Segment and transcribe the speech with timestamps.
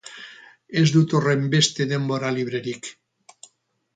[0.79, 2.93] Ez dut horrenbeste denbora librerik.